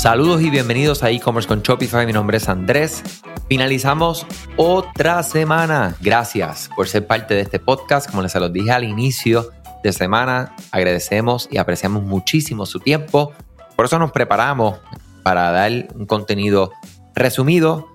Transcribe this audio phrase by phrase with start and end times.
[0.00, 2.06] Saludos y bienvenidos a e-commerce con Shopify.
[2.06, 3.02] Mi nombre es Andrés.
[3.50, 4.26] Finalizamos
[4.56, 5.94] otra semana.
[6.00, 8.08] Gracias por ser parte de este podcast.
[8.08, 9.50] Como les los dije al inicio
[9.84, 13.34] de semana, agradecemos y apreciamos muchísimo su tiempo.
[13.76, 14.78] Por eso nos preparamos
[15.22, 16.72] para dar un contenido
[17.14, 17.88] resumido,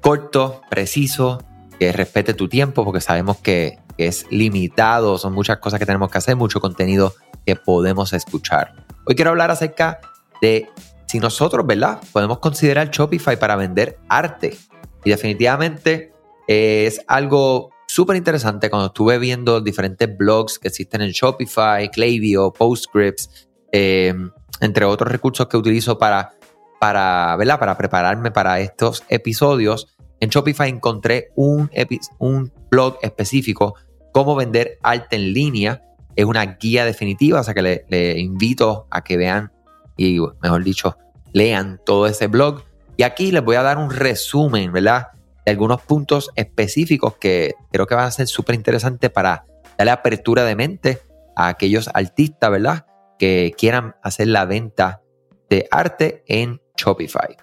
[0.00, 1.44] corto, preciso,
[1.78, 6.16] que respete tu tiempo, porque sabemos que es limitado, son muchas cosas que tenemos que
[6.16, 7.12] hacer, mucho contenido
[7.44, 8.86] que podemos escuchar.
[9.04, 10.00] Hoy quiero hablar acerca
[10.40, 10.70] de
[11.06, 12.00] si nosotros, ¿verdad?
[12.12, 14.56] Podemos considerar Shopify para vender arte.
[15.04, 16.12] Y definitivamente
[16.48, 22.52] eh, es algo súper interesante cuando estuve viendo diferentes blogs que existen en Shopify, Klaviyo,
[22.52, 24.30] Postscripts, em,
[24.60, 26.32] entre otros recursos que utilizo para,
[26.80, 27.58] para, ¿verdad?
[27.58, 29.94] para prepararme para estos episodios.
[30.20, 31.70] En Shopify encontré un,
[32.18, 33.74] un blog específico,
[34.12, 35.82] cómo vender arte en línea.
[36.16, 39.52] Es una guía definitiva, o sea que le, le invito a que vean
[39.96, 40.96] y, mejor dicho,
[41.32, 42.62] lean todo ese blog.
[42.96, 45.08] Y aquí les voy a dar un resumen, ¿verdad?
[45.44, 49.44] De algunos puntos específicos que creo que van a ser súper interesantes para
[49.76, 51.00] darle apertura de mente
[51.36, 52.86] a aquellos artistas, ¿verdad?
[53.18, 55.02] Que quieran hacer la venta
[55.50, 57.36] de arte en Shopify.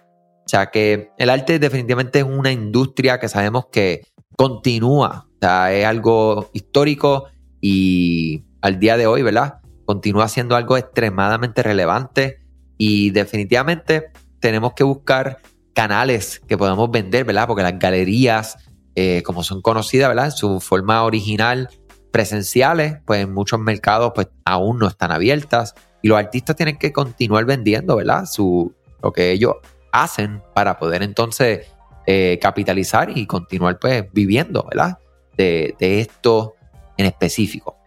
[0.45, 4.01] O sea que el arte definitivamente es una industria que sabemos que
[4.35, 7.27] continúa, o sea, es algo histórico
[7.61, 9.59] y al día de hoy, ¿verdad?
[9.85, 12.40] Continúa siendo algo extremadamente relevante
[12.83, 15.37] y definitivamente tenemos que buscar
[15.75, 17.45] canales que podamos vender, ¿verdad?
[17.45, 18.57] Porque las galerías,
[18.95, 20.25] eh, como son conocidas, ¿verdad?
[20.25, 21.69] En su forma original,
[22.09, 26.91] presenciales, pues en muchos mercados pues aún no están abiertas y los artistas tienen que
[26.91, 28.25] continuar vendiendo, ¿verdad?
[28.25, 29.57] Su, lo que ellos
[29.91, 31.67] hacen para poder entonces
[32.07, 34.97] eh, capitalizar y continuar pues viviendo, ¿verdad?
[35.37, 36.55] De, de esto
[36.97, 37.77] en específico.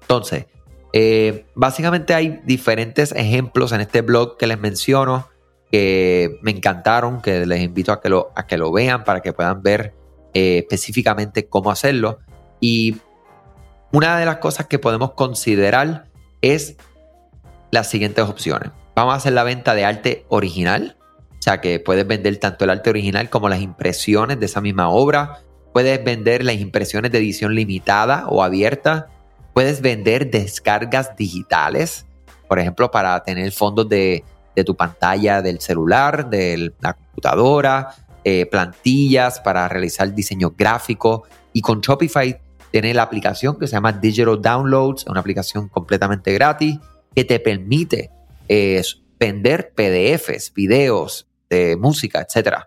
[0.00, 0.46] Entonces,
[0.92, 5.28] eh, básicamente hay diferentes ejemplos en este blog que les menciono
[5.70, 9.32] que me encantaron, que les invito a que lo, a que lo vean para que
[9.32, 9.94] puedan ver
[10.34, 12.18] eh, específicamente cómo hacerlo.
[12.60, 12.96] Y
[13.92, 16.06] una de las cosas que podemos considerar
[16.40, 16.76] es
[17.70, 18.70] las siguientes opciones.
[18.94, 20.96] Vamos a hacer la venta de arte original,
[21.38, 24.88] o sea que puedes vender tanto el arte original como las impresiones de esa misma
[24.88, 25.40] obra.
[25.72, 29.08] Puedes vender las impresiones de edición limitada o abierta
[29.56, 32.04] Puedes vender descargas digitales,
[32.46, 34.22] por ejemplo, para tener fondos de,
[34.66, 41.22] tu pantalla del celular, de la computadora, eh, plantillas para realizar diseño gráfico.
[41.54, 42.38] Y con Shopify
[42.70, 46.76] tiene la aplicación que se llama Digital Downloads, una aplicación completamente gratis
[47.14, 48.10] que te permite
[48.48, 48.82] eh,
[49.18, 52.66] vender PDFs, videos, de música, etcétera.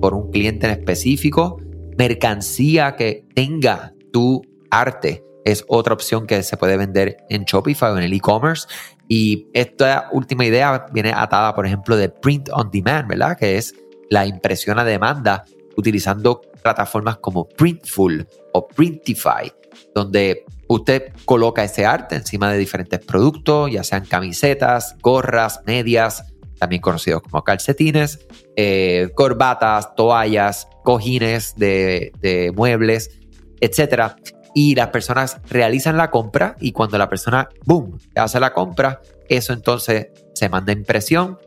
[0.00, 1.60] por un cliente en específico,
[1.96, 7.98] mercancía que tenga tu arte es otra opción que se puede vender en Shopify o
[7.98, 8.68] en el e-commerce.
[9.08, 13.36] Y esta última idea viene atada, por ejemplo, de print on demand, ¿verdad?
[13.36, 13.74] Que es
[14.10, 15.44] la impresión a demanda
[15.76, 19.50] utilizando plataformas como Printful o Printify,
[19.94, 26.24] donde usted coloca ese arte encima de diferentes productos, ya sean camisetas, gorras, medias,
[26.60, 28.20] también conocidos como calcetines,
[28.54, 33.18] eh, corbatas, toallas, cojines de, muebles,
[33.60, 34.12] etc.
[34.54, 39.54] Y las personas realizan la compra y cuando la persona, boom, hace la compra, eso
[39.54, 41.38] entonces se manda impresión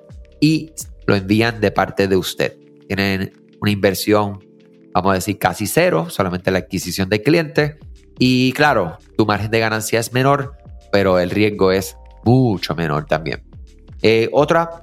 [0.41, 0.71] y
[1.05, 2.57] lo envían de parte de usted.
[2.87, 4.39] Tienen una inversión,
[4.93, 7.77] vamos a decir, casi cero, solamente la adquisición de cliente.
[8.17, 10.57] Y claro, tu margen de ganancia es menor,
[10.91, 13.43] pero el riesgo es mucho menor también.
[14.01, 14.82] Eh, otra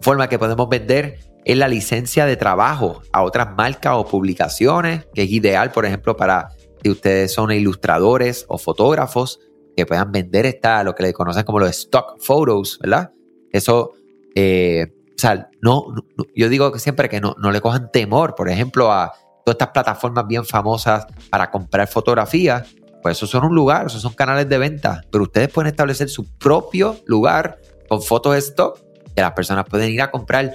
[0.00, 5.22] forma que podemos vender es la licencia de trabajo a otras marcas o publicaciones, que
[5.22, 6.50] es ideal, por ejemplo, para
[6.82, 9.40] si ustedes son ilustradores o fotógrafos
[9.76, 13.12] que puedan vender esta, lo que le conocen como los stock photos, ¿verdad?
[13.52, 13.92] Eso,
[14.34, 15.86] eh, o sea, no,
[16.34, 19.12] yo digo que siempre que no, no le cojan temor, por ejemplo, a
[19.44, 24.12] todas estas plataformas bien famosas para comprar fotografías, pues eso son un lugar, esos son
[24.12, 27.58] canales de venta, pero ustedes pueden establecer su propio lugar
[27.88, 28.87] con fotos stock
[29.18, 30.52] que las personas pueden ir a comprar.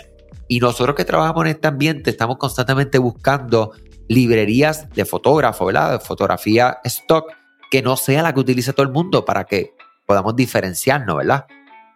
[0.47, 3.73] Y nosotros que trabajamos en este ambiente estamos constantemente buscando
[4.07, 5.91] librerías de fotógrafo, ¿verdad?
[5.91, 7.29] De fotografía stock
[7.69, 9.73] que no sea la que utilice todo el mundo para que
[10.05, 11.45] podamos diferenciarnos, ¿verdad?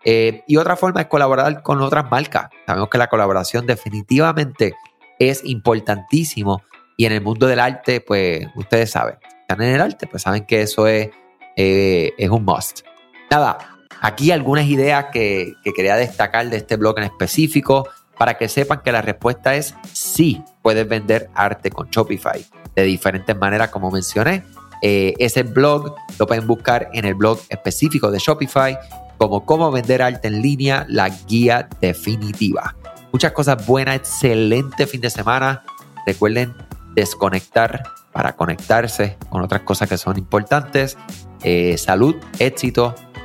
[0.04, 2.50] Eh, y otra forma es colaborar con otras marcas.
[2.66, 4.76] Sabemos que la colaboración definitivamente
[5.20, 6.64] es importantísimo
[6.98, 10.46] y en el mundo del arte, pues ustedes saben, están en el arte, pues saben
[10.46, 11.12] que eso es,
[11.56, 12.82] eh, es un must.
[13.32, 17.88] Nada, aquí algunas ideas que, que quería destacar de este blog en específico
[18.18, 22.46] para que sepan que la respuesta es sí, puedes vender arte con Shopify
[22.76, 24.44] de diferentes maneras, como mencioné.
[24.82, 28.78] Eh, ese blog lo pueden buscar en el blog específico de Shopify
[29.18, 32.76] como cómo vender arte en línea, la guía definitiva.
[33.12, 35.64] Muchas cosas buenas, excelente fin de semana.
[36.06, 36.54] Recuerden
[36.94, 40.98] desconectar para conectarse con otras cosas que son importantes.
[41.44, 42.94] Eh, salud, éxito